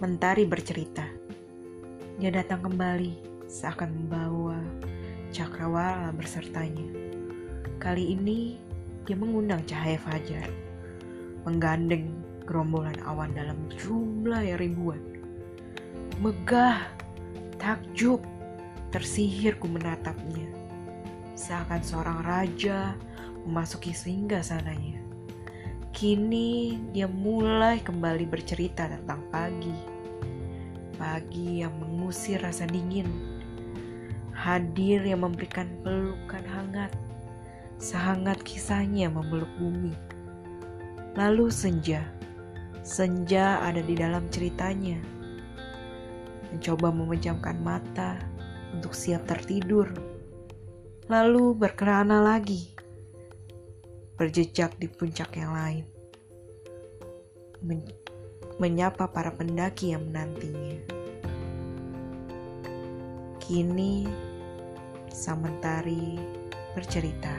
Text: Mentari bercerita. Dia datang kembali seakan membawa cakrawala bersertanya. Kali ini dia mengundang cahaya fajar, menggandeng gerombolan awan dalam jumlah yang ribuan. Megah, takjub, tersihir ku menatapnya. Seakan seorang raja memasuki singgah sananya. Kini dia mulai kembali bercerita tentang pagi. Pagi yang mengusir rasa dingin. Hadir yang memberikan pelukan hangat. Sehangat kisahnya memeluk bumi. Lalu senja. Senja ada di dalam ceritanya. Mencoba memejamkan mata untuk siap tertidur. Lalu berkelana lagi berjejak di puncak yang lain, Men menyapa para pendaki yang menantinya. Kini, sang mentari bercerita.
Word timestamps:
Mentari 0.00 0.48
bercerita. 0.48 1.04
Dia 2.16 2.32
datang 2.32 2.64
kembali 2.64 3.44
seakan 3.44 3.92
membawa 3.92 4.56
cakrawala 5.28 6.08
bersertanya. 6.16 6.88
Kali 7.76 8.16
ini 8.16 8.56
dia 9.04 9.12
mengundang 9.12 9.60
cahaya 9.68 10.00
fajar, 10.00 10.48
menggandeng 11.44 12.16
gerombolan 12.48 12.96
awan 13.04 13.36
dalam 13.36 13.60
jumlah 13.76 14.40
yang 14.40 14.56
ribuan. 14.56 15.04
Megah, 16.24 16.80
takjub, 17.60 18.24
tersihir 18.96 19.60
ku 19.60 19.68
menatapnya. 19.68 20.48
Seakan 21.36 21.84
seorang 21.84 22.24
raja 22.24 22.96
memasuki 23.44 23.92
singgah 23.92 24.40
sananya. 24.40 24.99
Kini 26.00 26.80
dia 26.96 27.04
mulai 27.04 27.76
kembali 27.84 28.24
bercerita 28.24 28.88
tentang 28.88 29.20
pagi. 29.28 29.76
Pagi 30.96 31.60
yang 31.60 31.76
mengusir 31.76 32.40
rasa 32.40 32.64
dingin. 32.64 33.04
Hadir 34.32 35.04
yang 35.04 35.28
memberikan 35.28 35.68
pelukan 35.84 36.40
hangat. 36.56 36.88
Sehangat 37.76 38.40
kisahnya 38.48 39.12
memeluk 39.12 39.52
bumi. 39.60 39.92
Lalu 41.20 41.52
senja. 41.52 42.00
Senja 42.80 43.60
ada 43.60 43.84
di 43.84 43.92
dalam 43.92 44.24
ceritanya. 44.32 44.96
Mencoba 46.48 46.96
memejamkan 46.96 47.60
mata 47.60 48.16
untuk 48.72 48.96
siap 48.96 49.28
tertidur. 49.28 49.92
Lalu 51.12 51.60
berkelana 51.60 52.24
lagi 52.24 52.79
berjejak 54.20 54.76
di 54.76 54.84
puncak 54.84 55.32
yang 55.32 55.56
lain, 55.56 55.88
Men 57.64 57.80
menyapa 58.60 59.08
para 59.08 59.32
pendaki 59.32 59.96
yang 59.96 60.12
menantinya. 60.12 60.76
Kini, 63.40 64.04
sang 65.08 65.40
mentari 65.40 66.20
bercerita. 66.76 67.32